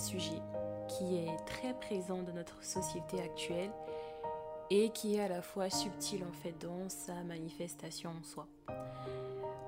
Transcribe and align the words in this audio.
sujet 0.00 0.42
qui 0.88 1.18
est 1.18 1.44
très 1.46 1.74
présent 1.74 2.22
dans 2.22 2.32
notre 2.32 2.64
société 2.64 3.20
actuelle 3.20 3.70
et 4.70 4.90
qui 4.90 5.16
est 5.16 5.20
à 5.20 5.28
la 5.28 5.42
fois 5.42 5.68
subtil 5.68 6.24
en 6.24 6.32
fait 6.32 6.54
dans 6.60 6.88
sa 6.88 7.14
manifestation 7.24 8.10
en 8.10 8.22
soi. 8.24 8.46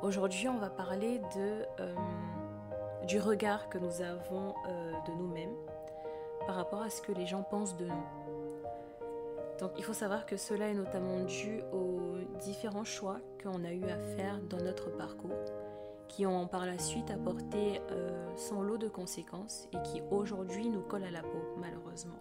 Aujourd'hui, 0.03 0.49
on 0.49 0.58
va 0.58 0.71
parler 0.71 1.19
de, 1.37 1.65
euh, 1.81 1.95
du 3.06 3.21
regard 3.21 3.69
que 3.69 3.79
nous 3.79 4.01
avons 4.01 4.54
euh, 4.69 4.92
de 5.06 5.13
nous-mêmes 5.13 5.54
par 6.46 6.56
rapport 6.56 6.83
à 6.83 6.90
ce 6.90 7.03
que 7.03 7.12
les 7.12 7.26
gens 7.26 7.42
pensent 7.42 7.76
de 7.76 7.87
nous. 7.87 8.06
Donc 9.60 9.72
il 9.78 9.85
faut 9.85 9.92
savoir 9.92 10.26
que 10.26 10.37
cela 10.37 10.69
est 10.69 10.74
notamment 10.74 11.24
dû 11.24 11.60
aux 11.72 12.19
différents 12.40 12.85
choix 12.85 13.21
qu'on 13.42 13.64
a 13.64 13.72
eu 13.72 13.85
à 13.85 13.99
faire 14.17 14.40
dans 14.49 14.58
notre 14.58 14.90
parcours, 14.90 15.30
qui 16.12 16.27
ont 16.27 16.47
par 16.47 16.66
la 16.66 16.79
suite 16.79 17.10
apporté 17.10 17.80
euh, 17.91 18.29
son 18.37 18.61
lot 18.61 18.77
de 18.77 18.88
conséquences 18.88 19.66
et 19.73 19.79
qui 19.83 20.02
aujourd'hui 20.11 20.69
nous 20.69 20.83
collent 20.83 21.05
à 21.05 21.11
la 21.11 21.23
peau, 21.23 21.43
malheureusement. 21.59 22.19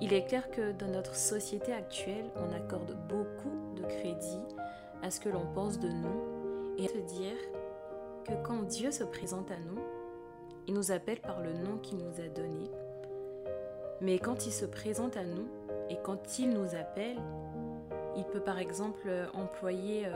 Il 0.00 0.14
est 0.14 0.24
clair 0.24 0.50
que 0.50 0.72
dans 0.72 0.88
notre 0.88 1.14
société 1.14 1.74
actuelle, 1.74 2.30
on 2.36 2.54
accorde 2.54 2.96
beaucoup 3.06 3.74
de 3.76 3.82
crédit 3.82 4.44
à 5.02 5.10
ce 5.10 5.20
que 5.20 5.28
l'on 5.28 5.46
pense 5.54 5.78
de 5.78 5.88
nous 5.88 6.74
et 6.78 6.86
à 6.86 6.88
se 6.88 7.14
dire 7.14 7.36
que 8.24 8.32
quand 8.42 8.62
Dieu 8.62 8.90
se 8.90 9.04
présente 9.04 9.50
à 9.50 9.58
nous, 9.58 9.80
il 10.66 10.72
nous 10.72 10.90
appelle 10.90 11.20
par 11.20 11.42
le 11.42 11.52
nom 11.52 11.76
qu'il 11.82 11.98
nous 11.98 12.20
a 12.20 12.28
donné. 12.28 12.70
Mais 14.00 14.18
quand 14.18 14.46
il 14.46 14.52
se 14.52 14.64
présente 14.64 15.18
à 15.18 15.24
nous 15.24 15.48
et 15.90 15.98
quand 16.02 16.38
il 16.38 16.48
nous 16.48 16.74
appelle, 16.74 17.18
il 18.16 18.24
peut 18.24 18.40
par 18.40 18.58
exemple 18.58 19.10
employer 19.34 20.06
euh, 20.06 20.12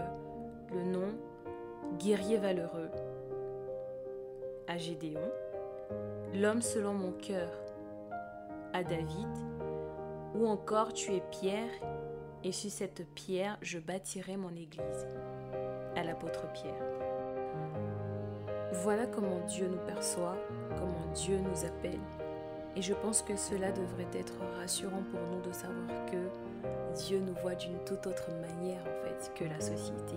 le 0.72 0.82
nom 0.84 1.08
guerrier 1.98 2.38
valeureux 2.38 2.90
à 4.66 4.78
Gédéon, 4.78 5.30
l'homme 6.34 6.62
selon 6.62 6.94
mon 6.94 7.12
cœur 7.12 7.48
à 8.72 8.82
David, 8.82 9.28
ou 10.34 10.46
encore 10.46 10.92
tu 10.92 11.12
es 11.12 11.22
Pierre, 11.30 11.70
et 12.42 12.52
sur 12.52 12.70
cette 12.70 13.06
pierre 13.14 13.58
je 13.62 13.78
bâtirai 13.78 14.36
mon 14.36 14.50
église, 14.50 15.06
à 15.96 16.02
l'apôtre 16.02 16.50
Pierre. 16.52 16.82
Voilà 18.82 19.06
comment 19.06 19.40
Dieu 19.46 19.68
nous 19.68 19.86
perçoit, 19.86 20.36
comment 20.70 21.12
Dieu 21.14 21.38
nous 21.38 21.64
appelle. 21.64 22.00
Et 22.76 22.82
je 22.82 22.92
pense 22.94 23.22
que 23.22 23.36
cela 23.36 23.70
devrait 23.70 24.08
être 24.14 24.34
rassurant 24.58 25.04
pour 25.12 25.20
nous 25.30 25.40
de 25.42 25.52
savoir 25.52 26.06
que 26.06 26.96
Dieu 26.96 27.20
nous 27.20 27.34
voit 27.34 27.54
d'une 27.54 27.78
toute 27.84 28.06
autre 28.08 28.30
manière 28.32 28.80
en 28.80 29.04
fait 29.04 29.32
que 29.36 29.44
la 29.44 29.60
société. 29.60 30.16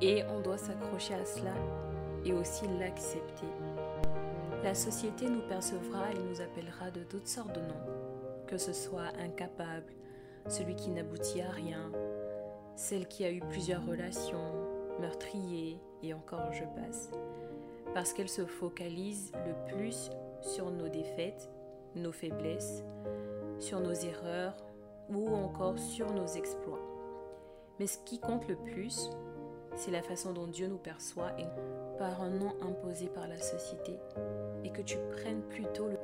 Et 0.00 0.22
on 0.24 0.40
doit 0.40 0.58
s'accrocher 0.58 1.14
à 1.14 1.24
cela 1.24 1.54
et 2.24 2.32
aussi 2.32 2.66
l'accepter. 2.78 3.46
La 4.62 4.74
société 4.74 5.28
nous 5.28 5.46
percevra 5.46 6.10
et 6.12 6.18
nous 6.18 6.40
appellera 6.40 6.90
de 6.90 7.02
toutes 7.04 7.28
sortes 7.28 7.54
de 7.54 7.60
noms, 7.60 8.46
que 8.46 8.56
ce 8.56 8.72
soit 8.72 9.12
incapable, 9.22 9.92
celui 10.48 10.74
qui 10.74 10.90
n'aboutit 10.90 11.42
à 11.42 11.50
rien, 11.50 11.90
celle 12.76 13.06
qui 13.06 13.24
a 13.24 13.30
eu 13.30 13.40
plusieurs 13.40 13.84
relations, 13.86 14.52
meurtrier 15.00 15.80
et 16.02 16.14
encore 16.14 16.52
je 16.52 16.64
passe, 16.80 17.10
parce 17.92 18.12
qu'elle 18.12 18.28
se 18.28 18.44
focalise 18.46 19.32
le 19.46 19.74
plus 19.74 20.10
sur 20.40 20.70
nos 20.70 20.88
défaites, 20.88 21.50
nos 21.94 22.12
faiblesses, 22.12 22.82
sur 23.58 23.80
nos 23.80 23.92
erreurs 23.92 24.56
ou 25.10 25.28
encore 25.28 25.78
sur 25.78 26.12
nos 26.12 26.26
exploits. 26.26 26.82
Mais 27.78 27.86
ce 27.86 27.98
qui 27.98 28.18
compte 28.18 28.48
le 28.48 28.56
plus, 28.56 29.10
c'est 29.74 29.90
la 29.90 30.02
façon 30.02 30.32
dont 30.32 30.46
Dieu 30.46 30.68
nous 30.68 30.78
perçoit 30.78 31.32
et 31.38 31.46
par 31.98 32.22
un 32.22 32.30
nom 32.30 32.52
imposé 32.62 33.08
par 33.08 33.26
la 33.28 33.38
société 33.38 33.98
et 34.62 34.70
que 34.70 34.82
tu 34.82 34.96
prennes 35.12 35.42
plutôt 35.42 35.88
le 35.88 35.98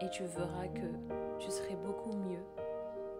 et 0.00 0.08
tu 0.10 0.22
verras 0.24 0.68
que 0.68 0.86
tu 1.38 1.50
serais 1.50 1.76
beaucoup 1.76 2.12
mieux. 2.12 2.44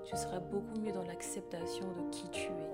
Tu 0.04 0.16
seras 0.16 0.38
beaucoup 0.40 0.78
mieux 0.78 0.92
dans 0.92 1.02
l'acceptation 1.02 1.86
de 1.92 2.08
qui 2.10 2.28
tu 2.30 2.46
es. 2.46 2.67